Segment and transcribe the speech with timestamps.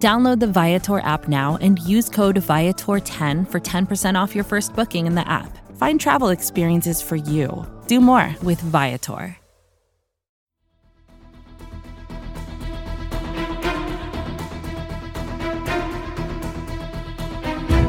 [0.00, 5.06] Download the Viator app now and use code Viator10 for 10% off your first booking
[5.06, 5.58] in the app.
[5.76, 7.66] Find travel experiences for you.
[7.86, 9.36] Do more with Viator.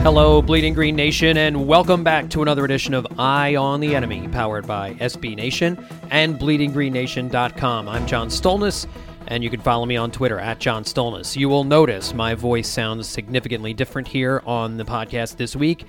[0.04, 4.28] Hello, Bleeding Green Nation, and welcome back to another edition of Eye on the Enemy,
[4.30, 5.78] powered by SB Nation
[6.10, 7.88] and BleedingGreenNation.com.
[7.88, 8.88] I'm John Stolnis,
[9.32, 11.38] and you can follow me on Twitter at John Stolnis.
[11.38, 15.86] You will notice my voice sounds significantly different here on the podcast this week,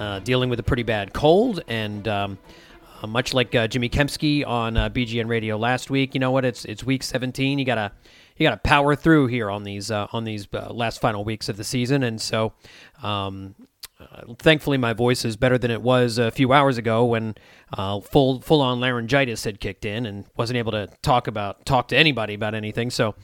[0.00, 2.38] uh, dealing with a pretty bad cold, and um,
[3.02, 6.46] uh, much like uh, Jimmy Kempski on uh, BGN Radio last week, you know what?
[6.46, 7.58] It's it's week 17.
[7.58, 7.92] You gotta
[8.38, 11.50] you got to power through here on these uh, on these uh, last final weeks
[11.50, 12.54] of the season, and so
[13.02, 13.54] um,
[14.00, 17.34] uh, thankfully my voice is better than it was a few hours ago when
[17.76, 21.88] uh, full full on laryngitis had kicked in and wasn't able to talk about talk
[21.88, 22.90] to anybody about anything.
[22.90, 23.16] So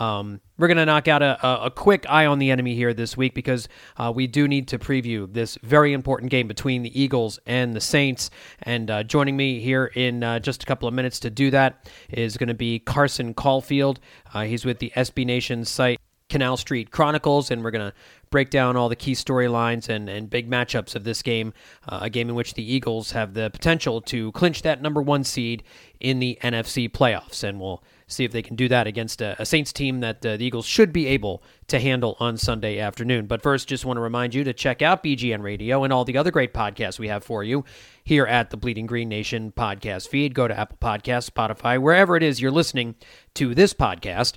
[0.00, 3.34] um, we're gonna knock out a, a, quick eye on the enemy here this week
[3.34, 7.74] because uh, we do need to preview this very important game between the Eagles and
[7.74, 8.30] the Saints.
[8.62, 11.90] And uh, joining me here in uh, just a couple of minutes to do that
[12.08, 14.00] is going to be Carson Caulfield.
[14.32, 16.00] Uh, he's with the SB Nation site.
[16.32, 17.96] Canal Street Chronicles, and we're going to
[18.32, 21.52] break down all the key storylines and, and big matchups of this game,
[21.88, 25.22] uh, a game in which the Eagles have the potential to clinch that number one
[25.22, 25.62] seed
[26.00, 27.44] in the NFC playoffs.
[27.44, 30.36] And we'll see if they can do that against a, a Saints team that uh,
[30.36, 33.26] the Eagles should be able to handle on Sunday afternoon.
[33.26, 36.16] But first, just want to remind you to check out BGN Radio and all the
[36.18, 37.64] other great podcasts we have for you
[38.04, 40.34] here at the Bleeding Green Nation podcast feed.
[40.34, 42.94] Go to Apple Podcasts, Spotify, wherever it is you're listening
[43.34, 44.34] to this podcast,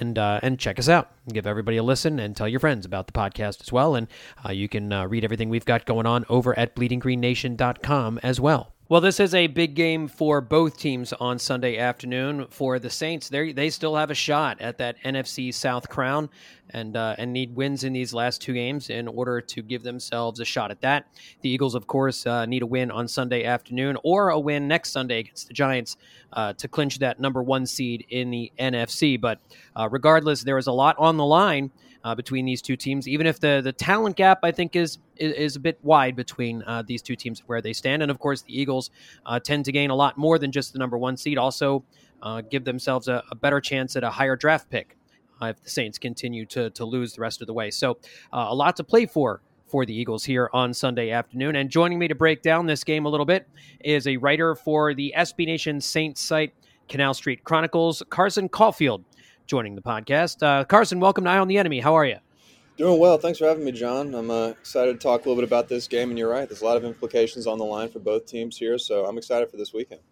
[0.00, 1.10] and uh, and check us out.
[1.32, 3.94] Give everybody a listen and tell your friends about the podcast as well.
[3.94, 4.08] And
[4.44, 8.72] uh, you can uh, read everything we've got going on over at bleedinggreennation.com as well.
[8.90, 12.46] Well, this is a big game for both teams on Sunday afternoon.
[12.48, 16.30] For the Saints, they they still have a shot at that NFC South crown,
[16.70, 20.40] and uh, and need wins in these last two games in order to give themselves
[20.40, 21.06] a shot at that.
[21.42, 24.92] The Eagles, of course, uh, need a win on Sunday afternoon or a win next
[24.92, 25.98] Sunday against the Giants
[26.32, 29.20] uh, to clinch that number one seed in the NFC.
[29.20, 29.38] But
[29.76, 31.72] uh, regardless, there is a lot on the line
[32.04, 33.08] uh, between these two teams.
[33.08, 36.62] Even if the the talent gap, I think, is is, is a bit wide between
[36.62, 38.02] uh, these two teams where they stand.
[38.02, 38.90] And of course, the Eagles
[39.26, 41.38] uh, tend to gain a lot more than just the number one seed.
[41.38, 41.84] Also,
[42.22, 44.96] uh, give themselves a, a, better chance at a higher draft pick
[45.40, 47.70] uh, if the Saints continue to to lose the rest of the way.
[47.70, 47.98] So,
[48.32, 51.56] uh, a lot to play for for the Eagles here on Sunday afternoon.
[51.56, 53.46] And joining me to break down this game a little bit
[53.80, 56.54] is a writer for the SB Nation Saints site,
[56.88, 59.04] Canal Street Chronicles, Carson Caulfield
[59.48, 60.42] joining the podcast.
[60.42, 61.80] Uh, Carson, welcome to Eye on the Enemy.
[61.80, 62.18] How are you?
[62.76, 63.18] Doing well.
[63.18, 64.14] Thanks for having me, John.
[64.14, 66.10] I'm uh, excited to talk a little bit about this game.
[66.10, 68.78] And you're right, there's a lot of implications on the line for both teams here.
[68.78, 70.02] So I'm excited for this weekend.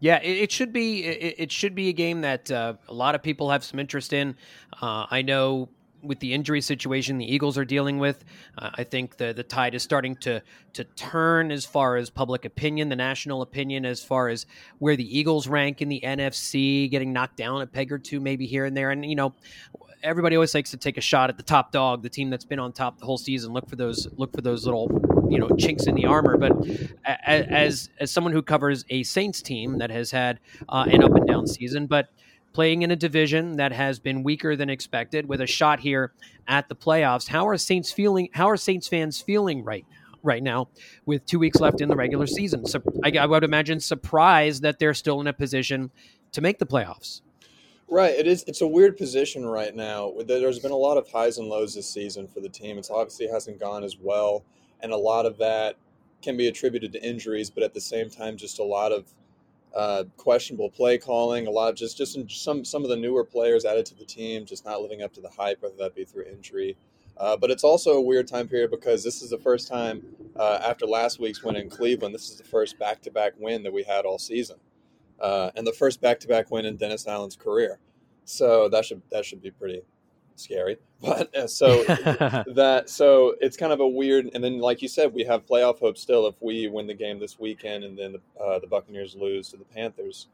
[0.00, 1.04] Yeah, it, it should be.
[1.04, 4.12] It, it, should be a game that uh, a lot of people have some interest
[4.12, 4.36] in.
[4.82, 5.68] Uh, I know
[6.02, 8.24] with the injury situation the Eagles are dealing with.
[8.56, 10.42] Uh, I think the the tide is starting to
[10.74, 14.46] to turn as far as public opinion, the national opinion, as far as
[14.78, 18.46] where the Eagles rank in the NFC, getting knocked down a peg or two maybe
[18.46, 18.90] here and there.
[18.90, 19.34] And you know,
[20.02, 22.58] everybody always likes to take a shot at the top dog, the team that's been
[22.58, 23.52] on top the whole season.
[23.52, 24.88] Look for those look for those little
[25.30, 26.36] you know chinks in the armor.
[26.36, 26.52] But
[27.04, 31.26] as as someone who covers a Saints team that has had uh, an up and
[31.26, 32.08] down season, but
[32.52, 36.12] playing in a division that has been weaker than expected with a shot here
[36.46, 37.28] at the playoffs.
[37.28, 38.28] How are Saints feeling?
[38.32, 39.86] How are Saints fans feeling right?
[40.24, 40.68] Right now,
[41.06, 44.80] with two weeks left in the regular season, so I, I would imagine surprised that
[44.80, 45.92] they're still in a position
[46.32, 47.22] to make the playoffs.
[47.88, 48.14] Right.
[48.14, 48.42] It is.
[48.48, 50.12] It's a weird position right now.
[50.26, 52.78] There's been a lot of highs and lows this season for the team.
[52.78, 54.44] It's obviously hasn't gone as well,
[54.80, 55.76] and a lot of that
[56.20, 59.06] can be attributed to injuries, but at the same time, just a lot of
[59.74, 63.64] uh, questionable play calling, a lot of just just some some of the newer players
[63.64, 66.24] added to the team just not living up to the hype, whether that be through
[66.24, 66.76] injury.
[67.16, 70.04] Uh, but it's also a weird time period because this is the first time
[70.36, 72.14] uh, after last week's win in Cleveland.
[72.14, 74.56] This is the first back-to-back win that we had all season,
[75.20, 77.80] uh, and the first back-to-back win in Dennis Allen's career.
[78.24, 79.82] So that should that should be pretty
[80.40, 80.78] scary.
[81.00, 84.30] But uh, so that so it's kind of a weird.
[84.34, 87.20] And then, like you said, we have playoff hope still if we win the game
[87.20, 90.26] this weekend, and then the, uh, the Buccaneers lose to the Panthers.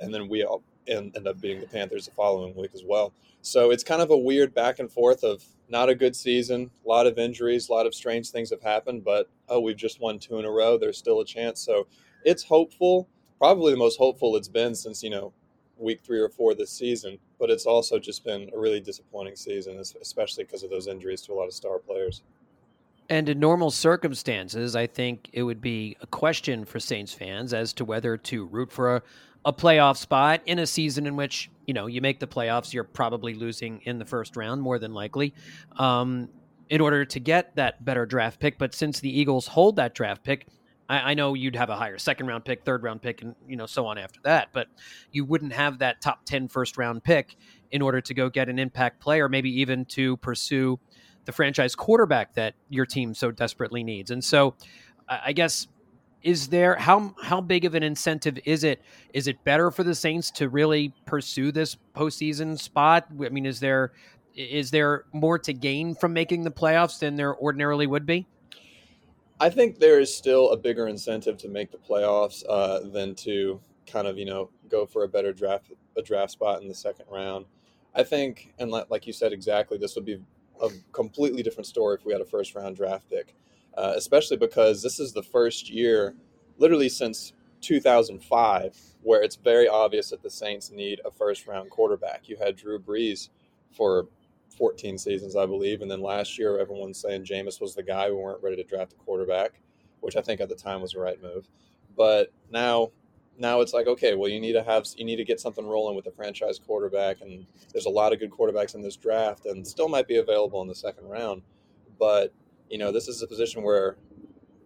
[0.00, 3.12] and then we all end up beating the Panthers the following week as well.
[3.42, 6.88] So it's kind of a weird back and forth of not a good season, a
[6.88, 10.18] lot of injuries, a lot of strange things have happened, but oh, we've just won
[10.18, 10.78] two in a row.
[10.78, 11.60] There's still a chance.
[11.60, 11.86] So
[12.24, 15.32] it's hopeful, probably the most hopeful it's been since, you know,
[15.78, 17.18] week three or four this season.
[17.38, 21.32] But it's also just been a really disappointing season, especially because of those injuries to
[21.32, 22.22] a lot of star players.
[23.08, 27.72] And in normal circumstances, I think it would be a question for Saints fans as
[27.74, 29.02] to whether to root for a,
[29.44, 32.84] a playoff spot in a season in which you know you make the playoffs, you're
[32.84, 35.34] probably losing in the first round more than likely.
[35.76, 36.28] Um,
[36.68, 40.24] in order to get that better draft pick, but since the Eagles hold that draft
[40.24, 40.48] pick,
[40.88, 43.56] I, I, know you'd have a higher second round pick, third round pick, and you
[43.56, 44.48] know so on after that.
[44.52, 44.68] But
[45.12, 47.36] you wouldn't have that top 10 first round pick
[47.70, 50.78] in order to go get an impact player, maybe even to pursue
[51.24, 54.10] the franchise quarterback that your team so desperately needs.
[54.10, 54.54] And so,
[55.08, 55.66] I guess
[56.22, 58.82] is there how how big of an incentive is it?
[59.12, 63.06] Is it better for the Saints to really pursue this postseason spot?
[63.24, 63.92] I mean, is there
[64.34, 68.26] is there more to gain from making the playoffs than there ordinarily would be?
[69.40, 73.60] I think there is still a bigger incentive to make the playoffs uh, than to
[73.86, 77.06] kind of you know go for a better draft a draft spot in the second
[77.10, 77.46] round.
[77.94, 80.20] I think, and like you said exactly, this would be
[80.62, 83.34] a completely different story if we had a first round draft pick
[83.76, 86.14] uh, especially because this is the first year,
[86.58, 92.28] literally since 2005, where it's very obvious that the Saints need a first round quarterback.
[92.28, 93.28] You had Drew Brees
[93.70, 94.08] for
[94.56, 98.10] 14 seasons, I believe, and then last year everyone's saying Jameis was the guy.
[98.10, 99.60] We weren't ready to draft a quarterback,
[100.00, 101.48] which I think at the time was the right move.
[101.96, 102.90] But now,
[103.38, 105.96] now it's like okay, well you need to have you need to get something rolling
[105.96, 109.66] with the franchise quarterback, and there's a lot of good quarterbacks in this draft, and
[109.66, 111.42] still might be available in the second round,
[111.98, 112.32] but
[112.68, 113.96] you know, this is a position where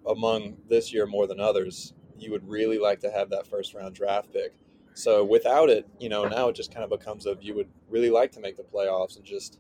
[0.07, 3.95] among this year more than others, you would really like to have that first round
[3.95, 4.55] draft pick.
[4.95, 8.11] So without it, you know, now it just kind of becomes of you would really
[8.11, 9.59] like to make the playoffs and just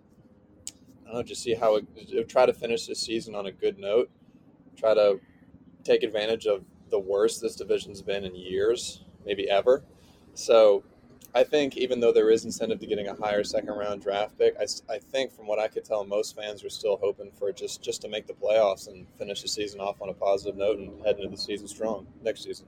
[1.10, 3.80] I don't know, just see how it try to finish this season on a good
[3.80, 4.08] note.
[4.76, 5.18] Try to
[5.82, 9.82] take advantage of the worst this division's been in years, maybe ever.
[10.34, 10.84] So
[11.34, 14.54] I think even though there is incentive to getting a higher second round draft pick,
[14.60, 17.82] I, I think from what I could tell, most fans are still hoping for just
[17.82, 21.04] just to make the playoffs and finish the season off on a positive note and
[21.04, 22.66] head into the season strong next season.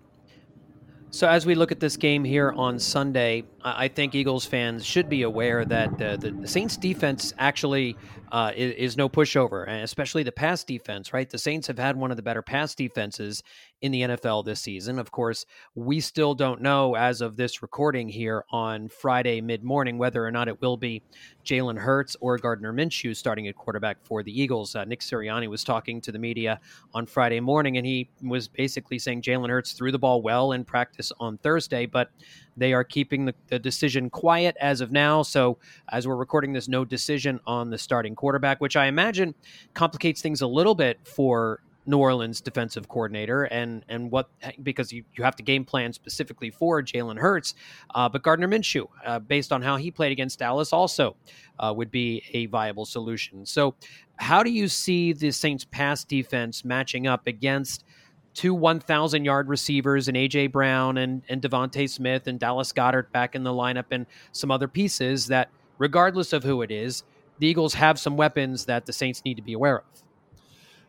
[1.14, 5.10] So, as we look at this game here on Sunday, I think Eagles fans should
[5.10, 7.98] be aware that uh, the Saints defense actually
[8.32, 11.28] uh, is, is, no pushover, and especially the pass defense, right?
[11.28, 13.42] The Saints have had one of the better pass defenses
[13.82, 14.98] in the NFL this season.
[14.98, 15.44] Of course,
[15.74, 20.30] we still don't know as of this recording here on Friday mid morning whether or
[20.30, 21.02] not it will be
[21.44, 24.76] Jalen Hurts or Gardner Minshew starting at quarterback for the Eagles.
[24.76, 26.60] Uh, Nick Sirianni was talking to the media
[26.94, 30.64] on Friday morning, and he was basically saying Jalen Hurts threw the ball well in
[30.64, 32.10] practice on Thursday, but
[32.56, 35.22] they are keeping the, the, decision quiet as of now.
[35.22, 35.58] So,
[35.90, 39.34] as we're recording this, no decision on the starting quarterback, which I imagine
[39.74, 44.28] complicates things a little bit for New Orleans defensive coordinator and and what
[44.62, 47.54] because you, you have to game plan specifically for Jalen Hurts,
[47.94, 51.16] uh, but Gardner Minshew, uh, based on how he played against Dallas, also
[51.58, 53.44] uh, would be a viable solution.
[53.44, 53.74] So,
[54.16, 57.84] how do you see the Saints' pass defense matching up against?
[58.34, 60.46] two 1,000 yard receivers and A.J.
[60.46, 64.68] Brown and, and DeVonta Smith and Dallas Goedert back in the lineup and some other
[64.68, 67.04] pieces that, regardless of who it is,
[67.40, 69.84] the Eagles have some weapons that the Saints need to be aware of.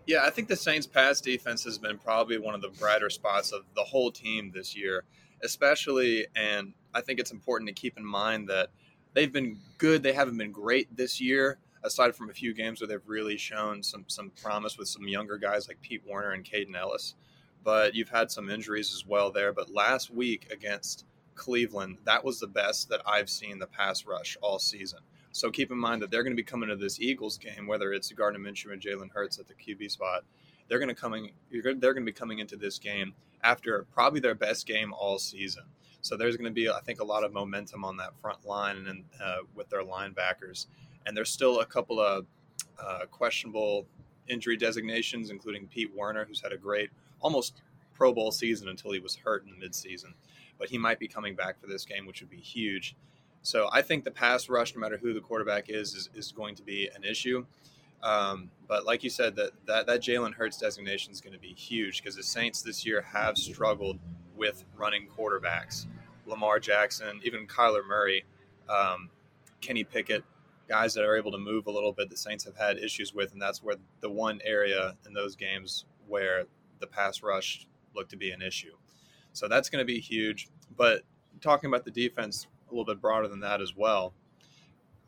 [0.06, 3.52] Yeah, I think the Saints' pass defense has been probably one of the brighter spots
[3.54, 5.06] of the whole team this year,
[5.44, 6.28] especially.
[6.36, 8.70] And I think it's important to keep in mind that
[9.14, 10.04] they've been good.
[10.04, 13.82] They haven't been great this year, aside from a few games where they've really shown
[13.84, 17.16] some some promise with some younger guys like Pete Werner and Kaden Elliss.
[17.64, 19.54] but you've had some injuries as well there.
[19.54, 21.06] But last week against
[21.36, 25.00] Cleveland, that was the best that I've seen the pass rush all season.
[25.34, 27.92] So keep in mind that they're going to be coming to this Eagles game, whether
[27.92, 30.24] it's Gardner Minshew and Jalen Hurts at the QB spot.
[30.70, 31.32] They're going to coming.
[31.52, 33.14] They're going to be coming into this game
[33.44, 35.64] after probably their best game all season.
[36.02, 38.86] So there's going to be, I think, a lot of momentum on that front line
[38.88, 40.68] and uh, with their linebackers.
[41.06, 42.28] And there's still a couple of
[42.80, 43.88] uh, questionable
[44.28, 47.62] injury designations, including Pete Werner, who's had a great almost
[47.96, 50.14] Pro Bowl season until he was hurt in the midseason.
[50.60, 52.96] But he might be coming back for this game, which would be huge.
[53.44, 56.56] So I think the pass rush, no matter who the quarterback is, is, is going
[56.56, 57.46] to be an issue.
[58.02, 61.54] Um, but like you said, that that, that Jalen Hurts designation is going to be
[61.54, 64.00] huge because the Saints this year have struggled
[64.36, 65.88] with running quarterbacks.
[66.26, 68.26] Lamar Jackson, even Kyler Murray,
[68.70, 69.10] um,
[69.62, 70.24] Kenny Pickett,
[70.68, 72.10] guys that are able to move a little bit.
[72.10, 75.86] The Saints have had issues with, and that's where the one area in those games
[76.08, 76.46] where
[76.80, 78.74] the pass rush looked to be an issue.
[79.34, 80.50] So that's going to be huge.
[80.76, 81.02] But
[81.42, 84.14] talking about the defense a little bit broader than that as well.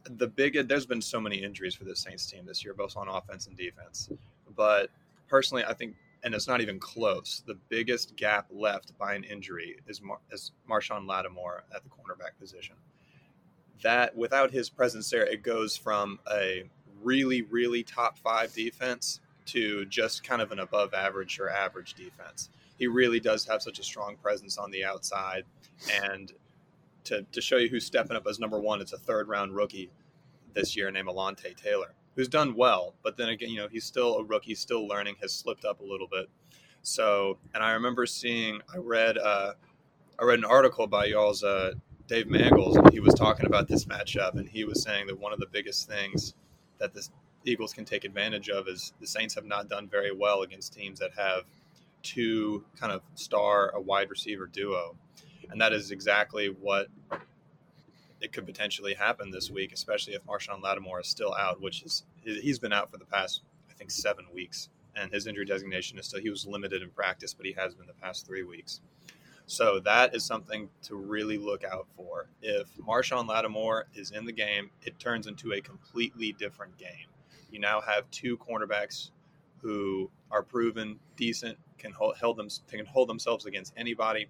[0.03, 3.07] The big there's been so many injuries for the Saints team this year, both on
[3.07, 4.09] offense and defense.
[4.55, 4.89] But
[5.27, 7.43] personally, I think, and it's not even close.
[7.45, 12.39] The biggest gap left by an injury is Mar- is Marshon Lattimore at the cornerback
[12.39, 12.75] position.
[13.81, 16.63] That without his presence there, it goes from a
[17.01, 22.49] really, really top five defense to just kind of an above average or average defense.
[22.77, 25.43] He really does have such a strong presence on the outside.
[26.03, 26.31] And
[27.05, 29.89] to, to show you who's stepping up as number one, it's a third round rookie
[30.53, 32.95] this year named Alontae Taylor, who's done well.
[33.03, 35.83] But then again, you know, he's still a rookie, still learning, has slipped up a
[35.83, 36.27] little bit.
[36.81, 39.53] So, and I remember seeing, I read, uh,
[40.19, 41.73] I read an article by y'all's uh,
[42.07, 45.33] Dave Mangels, and he was talking about this matchup, and he was saying that one
[45.33, 46.35] of the biggest things
[46.77, 47.07] that the
[47.45, 50.99] Eagles can take advantage of is the Saints have not done very well against teams
[50.99, 51.43] that have
[52.03, 54.95] two kind of star a wide receiver duo,
[55.51, 56.87] and that is exactly what
[58.21, 62.03] it could potentially happen this week, especially if Marshon Lattimore is still out, which is
[62.23, 66.07] he's been out for the past I think seven weeks, and his injury designation is
[66.07, 68.81] still he was limited in practice, but he has been the past three weeks.
[69.47, 72.29] So that is something to really look out for.
[72.41, 77.07] If Marshon Lattimore is in the game, it turns into a completely different game.
[77.51, 79.11] You now have two cornerbacks
[79.61, 84.27] who are proven decent, can hold, them, can hold themselves against anybody.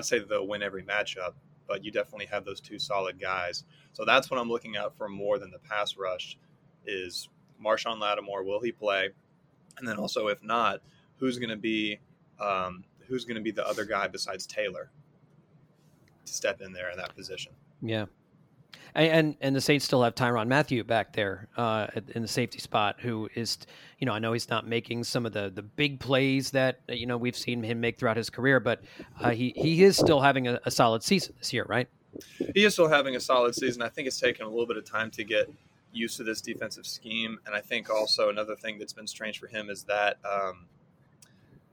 [0.00, 1.34] To say they'll win every matchup,
[1.66, 3.64] but you definitely have those two solid guys.
[3.92, 6.36] So that's what I'm looking out for more than the pass rush
[6.86, 7.28] is
[7.64, 8.42] Marshon Lattimore.
[8.44, 9.10] Will he play?
[9.78, 10.80] And then also, if not,
[11.16, 11.98] who's going to be
[12.40, 14.90] um, who's going to be the other guy besides Taylor
[16.24, 17.52] to step in there in that position.
[17.82, 18.06] Yeah.
[18.96, 23.00] And, and the Saints still have Tyrann Mathieu back there uh, in the safety spot,
[23.00, 23.58] who is,
[23.98, 27.06] you know, I know he's not making some of the, the big plays that you
[27.06, 28.84] know we've seen him make throughout his career, but
[29.20, 31.88] uh, he he is still having a, a solid season this year, right?
[32.54, 33.82] He is still having a solid season.
[33.82, 35.52] I think it's taken a little bit of time to get
[35.92, 39.48] used to this defensive scheme, and I think also another thing that's been strange for
[39.48, 40.66] him is that um,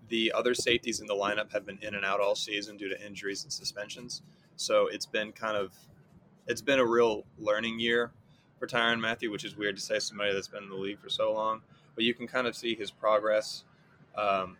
[0.09, 3.05] the other safeties in the lineup have been in and out all season due to
[3.05, 4.23] injuries and suspensions.
[4.55, 5.71] So it's been kind of
[6.47, 8.11] it's been a real learning year
[8.59, 11.09] for Tyrann Mathieu, which is weird to say somebody that's been in the league for
[11.09, 11.61] so long.
[11.95, 13.63] But you can kind of see his progress
[14.15, 14.57] um,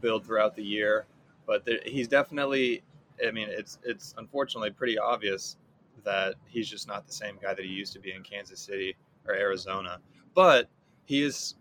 [0.00, 1.06] build throughout the year.
[1.46, 2.82] But there, he's definitely,
[3.26, 5.56] I mean, it's it's unfortunately pretty obvious
[6.04, 8.96] that he's just not the same guy that he used to be in Kansas City
[9.26, 9.98] or Arizona.
[10.34, 10.68] But
[11.04, 11.54] he is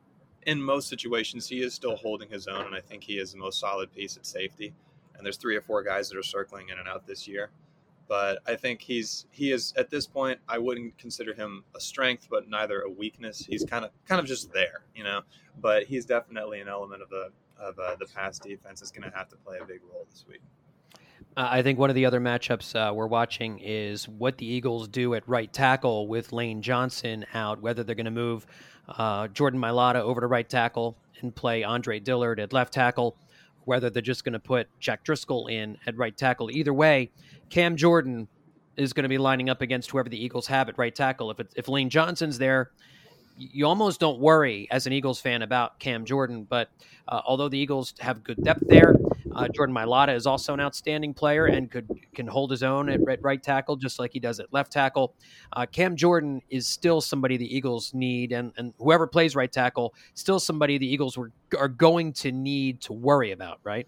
[0.46, 3.38] in most situations, he is still holding his own, and I think he is the
[3.38, 4.74] most solid piece at safety.
[5.16, 7.50] And there's three or four guys that are circling in and out this year,
[8.08, 10.40] but I think he's he is at this point.
[10.48, 13.40] I wouldn't consider him a strength, but neither a weakness.
[13.40, 15.22] He's kind of kind of just there, you know.
[15.62, 19.16] But he's definitely an element of the of uh, the pass defense is going to
[19.16, 20.42] have to play a big role this week.
[21.36, 24.88] Uh, I think one of the other matchups uh, we're watching is what the Eagles
[24.88, 28.46] do at right tackle with Lane Johnson out, whether they're going to move
[28.88, 33.18] uh, Jordan Mailata over to right tackle and play Andre Dillard at left tackle,
[33.66, 36.52] whether they're just going to put Jack Driscoll in at right tackle.
[36.52, 37.12] Either way,
[37.50, 38.28] Cam Jordan
[38.76, 41.32] is going to be lining up against whoever the Eagles have at right tackle.
[41.32, 42.72] If if Lane Johnson's there,
[43.38, 46.46] you almost don't worry as an Eagles fan about Cam Jordan.
[46.50, 46.70] But
[47.08, 48.96] uh, although the Eagles have good depth there,
[49.36, 53.00] uh, Jordan Mailata is also an outstanding player and could can hold his own at
[53.22, 55.16] right tackle just like he does at left tackle.
[55.52, 59.94] Uh, Cam Jordan is still somebody the Eagles need, and, and whoever plays right tackle,
[60.14, 63.88] still somebody the Eagles were, are going to need to worry about, right?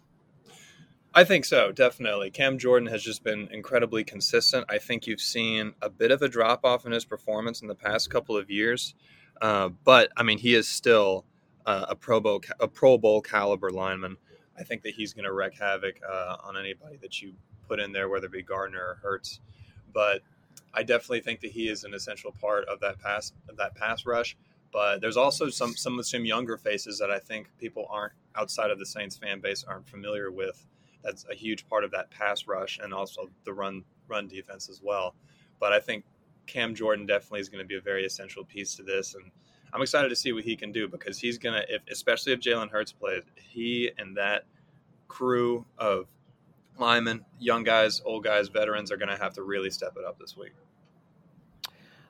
[1.18, 2.30] I think so, definitely.
[2.30, 4.66] Cam Jordan has just been incredibly consistent.
[4.68, 7.76] I think you've seen a bit of a drop off in his performance in the
[7.76, 8.96] past couple of years,
[9.42, 11.26] uh, but I mean, he is still
[11.66, 14.18] uh, a Pro Bowl a Pro Bowl caliber lineman.
[14.58, 17.34] I think that he's going to wreak havoc uh, on anybody that you
[17.68, 19.40] put in there, whether it be Gardner or Hurts.
[19.94, 20.22] But
[20.74, 24.06] I definitely think that he is an essential part of that pass of that pass
[24.06, 24.38] rush.
[24.72, 28.72] But there's also some some of some younger faces that I think people aren't outside
[28.72, 30.66] of the Saints fan base aren't familiar with.
[31.04, 34.82] That's a huge part of that pass rush and also the run run defense as
[34.82, 35.16] well.
[35.60, 36.04] But I think
[36.48, 39.32] Cam Jordan definitely is going to be a very essential piece to this, and
[39.74, 42.70] I'm excited to see what he can do because he's gonna, if, especially if Jalen
[42.70, 44.46] Hurts plays, he and that
[45.08, 46.08] crew of
[46.78, 50.20] linemen, young guys, old guys, veterans are going to have to really step it up
[50.20, 50.54] this week.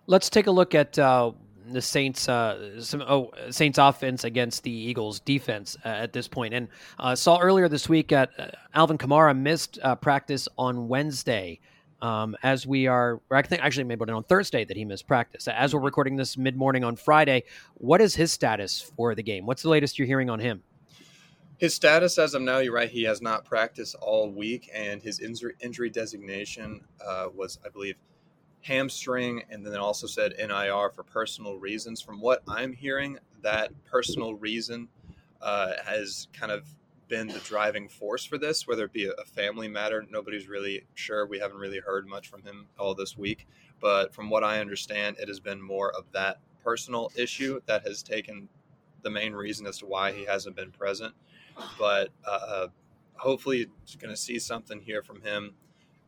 [0.08, 1.32] Let's take a look at uh,
[1.72, 6.54] the Saints, uh, some oh, Saints offense against the Eagles defense uh, at this point.
[6.54, 6.68] And
[7.00, 11.60] uh, saw earlier this week that uh, Alvin Kamara missed uh, practice on Wednesday.
[12.02, 15.48] Um, as we are, I think actually maybe on Thursday that he missed practice.
[15.48, 17.44] As we're recording this mid morning on Friday,
[17.76, 19.46] what is his status for the game?
[19.46, 20.62] What's the latest you're hearing on him?
[21.58, 22.90] His status as of now, you're right.
[22.90, 27.96] He has not practiced all week, and his injury, injury designation uh, was, I believe,
[28.60, 32.02] hamstring, and then also said NIR for personal reasons.
[32.02, 34.90] From what I'm hearing, that personal reason
[35.42, 36.68] uh, has kind of
[37.08, 40.06] been the driving force for this, whether it be a family matter.
[40.10, 41.26] Nobody's really sure.
[41.26, 43.48] We haven't really heard much from him all this week.
[43.80, 48.02] But from what I understand, it has been more of that personal issue that has
[48.02, 48.50] taken
[49.04, 51.14] the main reason as to why he hasn't been present.
[51.78, 52.68] But uh,
[53.16, 53.68] hopefully,
[54.00, 55.54] going to see something here from him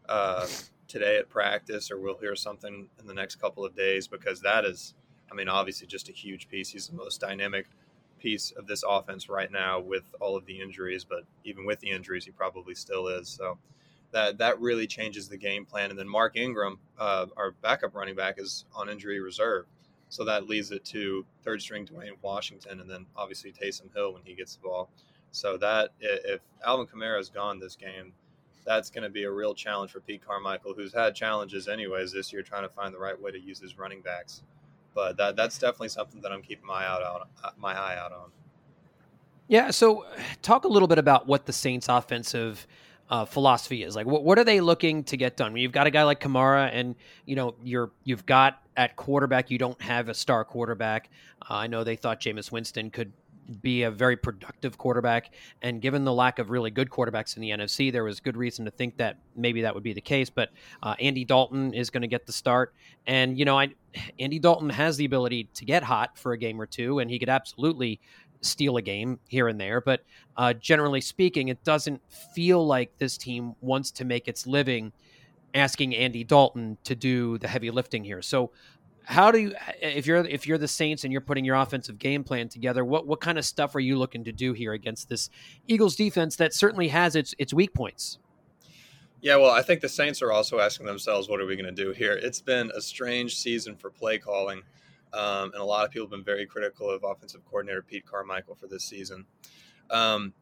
[0.09, 0.47] uh,
[0.87, 4.65] today at practice, or we'll hear something in the next couple of days because that
[4.65, 4.93] is,
[5.31, 6.69] I mean, obviously just a huge piece.
[6.69, 7.67] He's the most dynamic
[8.19, 11.89] piece of this offense right now with all of the injuries, but even with the
[11.89, 13.29] injuries, he probably still is.
[13.29, 13.57] So
[14.11, 15.89] that that really changes the game plan.
[15.89, 19.65] And then Mark Ingram, uh, our backup running back, is on injury reserve.
[20.09, 24.23] So that leads it to third string Dwayne Washington, and then obviously Taysom Hill when
[24.23, 24.89] he gets the ball.
[25.31, 28.13] So that if Alvin Kamara is gone this game,
[28.65, 32.31] that's going to be a real challenge for Pete Carmichael, who's had challenges anyways this
[32.31, 34.43] year trying to find the right way to use his running backs
[34.97, 38.11] but that that's definitely something that I'm keeping my out on uh, my eye out
[38.11, 38.31] on.
[39.47, 40.07] Yeah, so
[40.41, 42.65] talk a little bit about what the Saints' offensive
[43.07, 43.95] uh, philosophy is.
[43.95, 45.55] Like, what, what are they looking to get done?
[45.55, 46.95] You've got a guy like Kamara, and
[47.27, 49.51] you know you're you've got at quarterback.
[49.51, 51.11] You don't have a star quarterback.
[51.43, 53.13] Uh, I know they thought Jameis Winston could
[53.61, 55.33] be a very productive quarterback.
[55.61, 58.65] And given the lack of really good quarterbacks in the NFC, there was good reason
[58.65, 60.29] to think that maybe that would be the case.
[60.29, 60.49] But
[60.83, 62.73] uh, Andy Dalton is going to get the start,
[63.05, 63.69] and you know, I,
[64.19, 67.19] Andy Dalton has the ability to get hot for a game or two, and he
[67.19, 67.99] could absolutely
[68.41, 69.81] steal a game here and there.
[69.81, 70.03] But
[70.35, 72.01] uh, generally speaking, it doesn't
[72.35, 74.91] feel like this team wants to make its living
[75.53, 78.21] asking Andy Dalton to do the heavy lifting here.
[78.21, 78.51] So
[79.07, 82.25] how do you if you're if you're the Saints and you're putting your offensive game
[82.25, 85.29] plan together, what what kind of stuff are you looking to do here against this
[85.65, 88.19] Eagles defense that certainly has its its weak points?
[89.21, 91.83] Yeah, well, I think the Saints are also asking themselves, what are we going to
[91.83, 92.13] do here?
[92.21, 94.61] It's been a strange season for play calling,
[95.13, 98.55] um, and a lot of people have been very critical of offensive coordinator Pete Carmichael
[98.55, 99.25] for this season.
[99.89, 100.33] Um,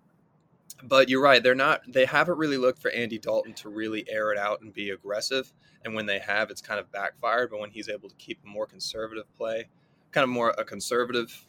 [0.83, 1.81] but you're right; they're not.
[1.87, 5.51] They haven't really looked for Andy Dalton to really air it out and be aggressive.
[5.83, 7.51] And when they have, it's kind of backfired.
[7.51, 9.67] But when he's able to keep a more conservative play,
[10.11, 11.45] kind of more a conservative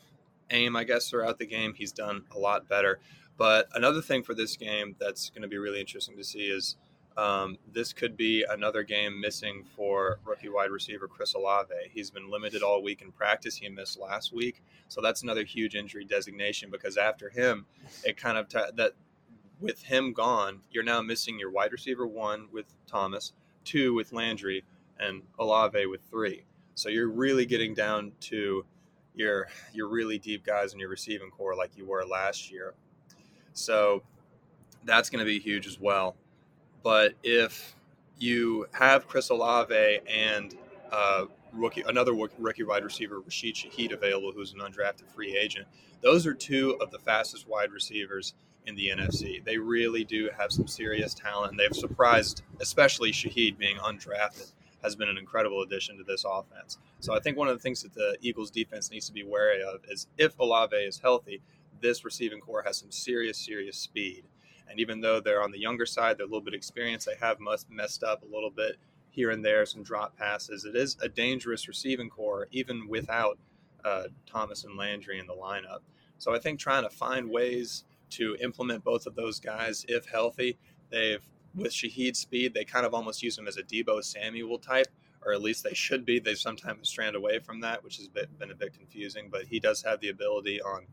[0.50, 3.00] aim, I guess, throughout the game, he's done a lot better.
[3.36, 6.76] But another thing for this game that's going to be really interesting to see is
[7.16, 11.72] um, this could be another game missing for rookie wide receiver Chris Olave.
[11.90, 13.56] He's been limited all week in practice.
[13.56, 17.64] He missed last week, so that's another huge injury designation because after him,
[18.04, 18.92] it kind of t- that
[19.60, 23.32] with him gone, you're now missing your wide receiver one with Thomas,
[23.64, 24.64] two with Landry,
[24.98, 26.44] and Olave with three.
[26.74, 28.64] So you're really getting down to
[29.14, 32.74] your your really deep guys in your receiving corps like you were last year.
[33.54, 34.02] So
[34.84, 36.16] that's going to be huge as well.
[36.82, 37.74] But if
[38.18, 40.54] you have Chris Olave and
[40.92, 45.66] uh, rookie, another rookie wide receiver, Rashid Shaheed, available, who's an undrafted free agent,
[46.02, 48.34] those are two of the fastest wide receivers
[48.66, 49.42] in the NFC.
[49.44, 54.52] They really do have some serious talent, they've surprised, especially Shaheed being undrafted,
[54.82, 56.78] has been an incredible addition to this offense.
[57.00, 59.62] So I think one of the things that the Eagles defense needs to be wary
[59.62, 61.42] of is if Olave is healthy,
[61.80, 64.24] this receiving corps has some serious, serious speed.
[64.68, 67.40] And even though they're on the younger side, they're a little bit experienced, they have
[67.40, 68.76] must messed up a little bit
[69.10, 70.64] here and there, some drop passes.
[70.64, 73.38] It is a dangerous receiving corps, even without
[73.84, 75.80] uh, Thomas and Landry in the lineup.
[76.18, 80.58] So I think trying to find ways to implement both of those guys if healthy.
[80.90, 81.22] They've
[81.56, 84.88] with Shaheed's speed, they kind of almost use him as a Deebo Samuel type,
[85.24, 86.18] or at least they should be.
[86.20, 89.28] They sometimes strand away from that, which has been a bit confusing.
[89.30, 90.86] But he does have the ability on,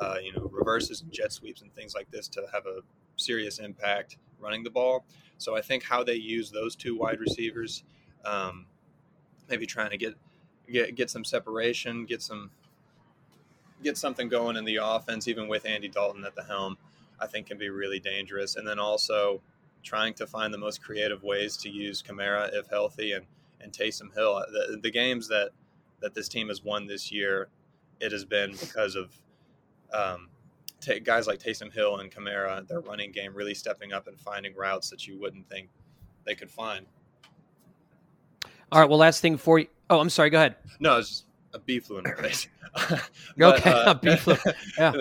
[0.00, 2.80] uh, you know, reverses and jet sweeps and things like this to have a
[3.16, 5.06] serious impact running the ball.
[5.38, 7.84] So I think how they use those two wide receivers,
[8.24, 8.66] um,
[9.48, 10.14] maybe trying to get
[10.70, 12.50] get get some separation, get some
[13.82, 16.76] get something going in the offense, even with Andy Dalton at the helm,
[17.20, 18.56] I think can be really dangerous.
[18.56, 19.40] And then also
[19.82, 23.24] trying to find the most creative ways to use Kamara if healthy and
[23.60, 24.44] and Taysom Hill.
[24.52, 25.50] The, the games that
[26.00, 27.48] that this team has won this year,
[28.00, 29.12] it has been because of
[29.92, 30.28] um,
[30.80, 34.54] t- guys like Taysom Hill and Kamara, their running game really stepping up and finding
[34.54, 35.68] routes that you wouldn't think
[36.24, 36.86] they could find.
[38.70, 38.88] All right.
[38.88, 39.66] Well, last thing for you.
[39.90, 40.30] Oh, I'm sorry.
[40.30, 40.56] Go ahead.
[40.78, 42.48] No, it's a B flu in her face.
[43.36, 44.16] but, okay, uh, B.
[44.78, 44.92] Yeah.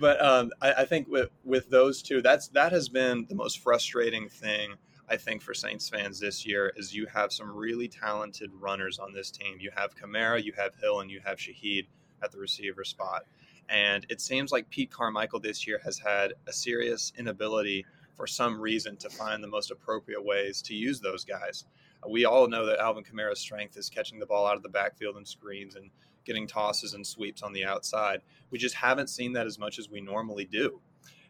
[0.00, 3.58] But um, I, I, think with with those two, that's that has been the most
[3.58, 4.74] frustrating thing
[5.08, 9.12] I think for Saints fans this year is you have some really talented runners on
[9.12, 9.56] this team.
[9.58, 11.86] You have Kamara, you have Hill, and you have Shaheed
[12.22, 13.22] at the receiver spot.
[13.68, 17.84] And it seems like Pete Carmichael this year has had a serious inability
[18.14, 21.64] for some reason to find the most appropriate ways to use those guys.
[22.06, 25.16] We all know that Alvin Kamara's strength is catching the ball out of the backfield
[25.16, 25.90] and screens and
[26.24, 28.20] getting tosses and sweeps on the outside.
[28.50, 30.80] We just haven't seen that as much as we normally do.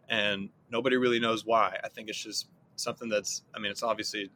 [0.08, 1.78] And nobody really knows why.
[1.84, 4.30] I think it's just something that's, I mean, it's obviously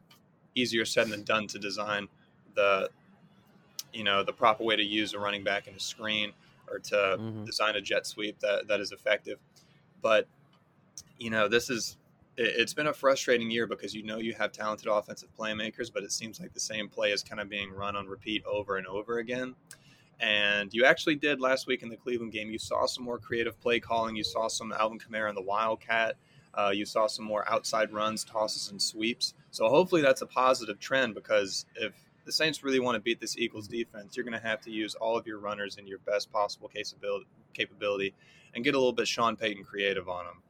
[0.55, 2.07] easier said than done to design
[2.55, 2.89] the,
[3.91, 6.31] you know, the proper way to use a running back in a screen
[6.69, 7.43] or to mm-hmm.
[7.45, 9.39] design a jet sweep that, that is effective.
[10.01, 10.27] But,
[11.19, 11.97] you know, this is,
[12.37, 16.11] it's been a frustrating year because you know you have talented offensive playmakers, but it
[16.11, 19.19] seems like the same play is kind of being run on repeat over and over
[19.19, 19.55] again.
[20.19, 22.49] And you actually did last week in the Cleveland game.
[22.49, 24.15] You saw some more creative play calling.
[24.15, 26.15] You saw some Alvin Kamara and the Wildcat.
[26.53, 29.33] Uh, you saw some more outside runs, tosses, and sweeps.
[29.51, 31.93] So hopefully that's a positive trend because if
[32.25, 34.95] the Saints really want to beat this Eagles defense, you're going to have to use
[34.95, 36.69] all of your runners in your best possible
[37.53, 38.13] capability
[38.55, 40.41] and get a little bit Sean Payton creative on them,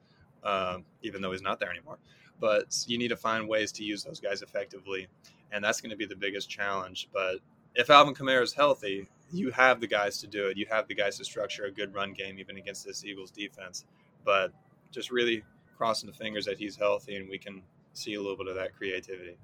[0.43, 1.97] uh, even though he's not there anymore.
[2.39, 5.08] But you need to find ways to use those guys effectively,
[5.51, 7.10] and that's going to be the biggest challenge.
[7.13, 7.38] But
[7.75, 10.58] if Alvin Kamara is healthy, you have the guys to do it.
[10.58, 13.86] You have the guys to structure a good run game, even against this Eagles defense.
[14.23, 14.51] But
[14.91, 15.43] just really
[15.75, 17.62] crossing the fingers that he's healthy and we can
[17.93, 19.38] see a little bit of that creativity.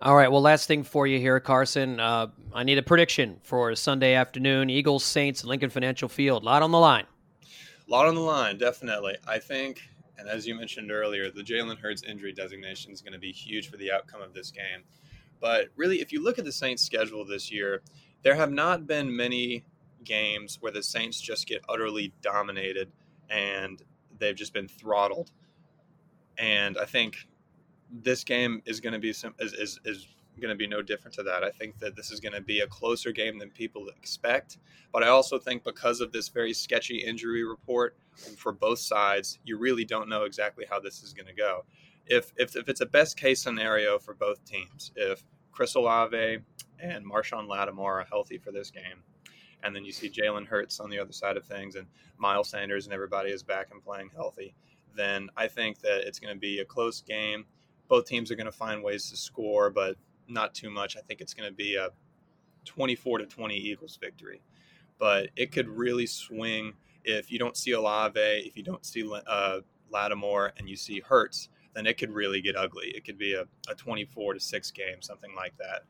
[0.00, 0.30] All right.
[0.30, 2.00] Well, last thing for you here, Carson.
[2.00, 4.68] Uh, I need a prediction for Sunday afternoon.
[4.68, 6.42] Eagles, Saints, Lincoln Financial Field.
[6.42, 7.04] Lot on the line.
[7.92, 9.18] Lot on the line, definitely.
[9.28, 9.82] I think,
[10.16, 13.70] and as you mentioned earlier, the Jalen Hurts injury designation is going to be huge
[13.70, 14.84] for the outcome of this game.
[15.42, 17.82] But really, if you look at the Saints' schedule this year,
[18.22, 19.66] there have not been many
[20.04, 22.90] games where the Saints just get utterly dominated
[23.28, 23.82] and
[24.18, 25.30] they've just been throttled.
[26.38, 27.28] And I think
[27.90, 30.06] this game is going to be some is, is, is
[30.40, 31.44] going to be no different to that.
[31.44, 34.58] I think that this is going to be a closer game than people expect.
[34.92, 37.96] But I also think because of this very sketchy injury report
[38.36, 41.64] for both sides, you really don't know exactly how this is going to go.
[42.06, 46.38] If, if, if it's a best case scenario for both teams, if Chris Olave
[46.80, 49.02] and Marshon Lattimore are healthy for this game,
[49.62, 51.86] and then you see Jalen Hurts on the other side of things, and
[52.18, 54.54] Miles Sanders and everybody is back and playing healthy,
[54.96, 57.44] then I think that it's going to be a close game.
[57.88, 59.96] Both teams are going to find ways to score, but
[60.32, 60.96] not too much.
[60.96, 61.90] I think it's going to be a
[62.64, 64.40] 24 to 20 Eagles victory.
[64.98, 69.60] But it could really swing if you don't see Olave, if you don't see uh,
[69.90, 72.88] Lattimore, and you see Hurts, then it could really get ugly.
[72.88, 75.82] It could be a, a 24 to 6 game, something like that.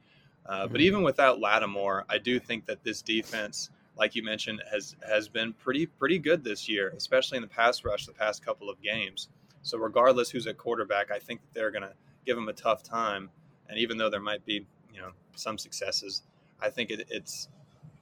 [0.46, 0.80] Uh, but mm-hmm.
[0.80, 5.52] even without Lattimore, I do think that this defense, like you mentioned, has has been
[5.52, 9.28] pretty pretty good this year, especially in the pass rush the past couple of games.
[9.62, 11.92] So regardless who's at quarterback, I think that they're going to
[12.26, 13.30] give them a tough time.
[13.72, 16.24] And even though there might be you know some successes,
[16.60, 17.48] I think it, it's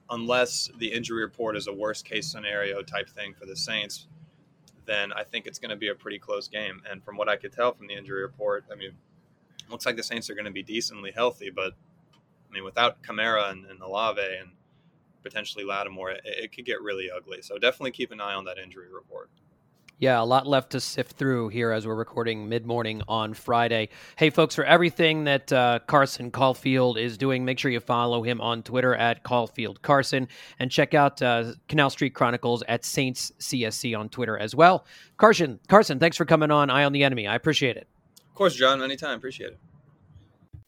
[0.09, 4.07] unless the injury report is a worst case scenario type thing for the Saints,
[4.85, 6.81] then I think it's going to be a pretty close game.
[6.91, 8.91] And from what I could tell from the injury report, I mean,
[9.69, 11.71] looks like the Saints are going to be decently healthy, but
[12.49, 14.49] I mean, without Kamara and, and Olave and
[15.23, 17.41] potentially Lattimore, it, it could get really ugly.
[17.41, 19.29] So definitely keep an eye on that injury report.
[20.01, 23.89] Yeah, a lot left to sift through here as we're recording mid morning on Friday.
[24.15, 28.41] Hey, folks, for everything that uh, Carson Caulfield is doing, make sure you follow him
[28.41, 33.95] on Twitter at Caulfield Carson and check out uh, Canal Street Chronicles at Saints CSC
[33.95, 34.87] on Twitter as well.
[35.17, 37.27] Carson, Carson, thanks for coming on Eye on the Enemy.
[37.27, 37.87] I appreciate it.
[38.27, 38.81] Of course, John.
[38.81, 39.19] Anytime.
[39.19, 39.59] Appreciate it.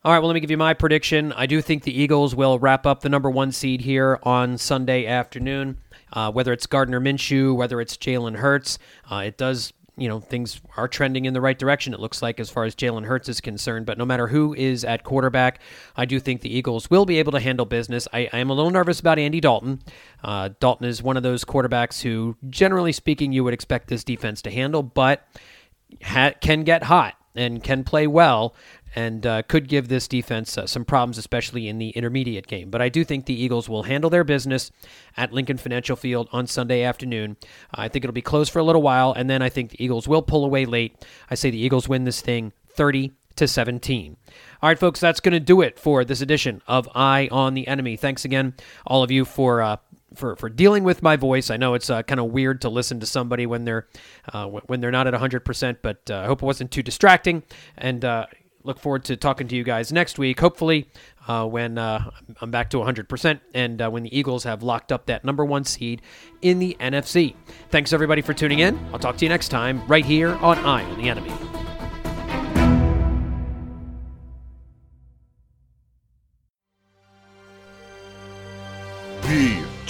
[0.05, 1.31] All right, well, let me give you my prediction.
[1.31, 5.07] I do think the Eagles will wrap up the number one seed here on Sunday
[5.07, 5.77] afternoon.
[6.13, 8.79] Uh, whether it's Gardner Minshew, whether it's Jalen Hurts,
[9.11, 12.39] uh, it does, you know, things are trending in the right direction, it looks like,
[12.39, 13.85] as far as Jalen Hurts is concerned.
[13.85, 15.59] But no matter who is at quarterback,
[15.95, 18.07] I do think the Eagles will be able to handle business.
[18.13, 19.81] I, I am a little nervous about Andy Dalton.
[20.23, 24.41] Uh, Dalton is one of those quarterbacks who, generally speaking, you would expect this defense
[24.43, 25.27] to handle, but
[26.03, 28.55] ha- can get hot and can play well
[28.95, 32.69] and uh, could give this defense uh, some problems, especially in the intermediate game.
[32.69, 34.71] But I do think the Eagles will handle their business
[35.17, 37.37] at Lincoln Financial Field on Sunday afternoon.
[37.73, 40.07] I think it'll be close for a little while, and then I think the Eagles
[40.07, 40.95] will pull away late.
[41.29, 44.17] I say the Eagles win this thing 30 to 17.
[44.61, 47.67] All right, folks, that's going to do it for this edition of Eye on the
[47.67, 47.97] Enemy.
[47.97, 48.53] Thanks again,
[48.85, 49.77] all of you, for uh,
[50.15, 51.49] for for dealing with my voice.
[51.49, 53.87] I know it's uh, kind of weird to listen to somebody when they're
[54.31, 57.43] uh, when they're not at 100%, but uh, I hope it wasn't too distracting.
[57.77, 58.27] And uh,
[58.63, 60.39] look forward to talking to you guys next week.
[60.39, 60.89] Hopefully,
[61.27, 62.09] uh, when uh,
[62.41, 65.63] I'm back to 100% and uh, when the Eagles have locked up that number one
[65.63, 66.01] seed
[66.41, 67.35] in the NFC.
[67.69, 68.79] Thanks, everybody, for tuning in.
[68.91, 71.31] I'll talk to you next time right here on Eye on the Enemy.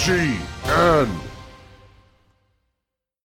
[0.03, 0.11] G
[0.65, 1.32] N.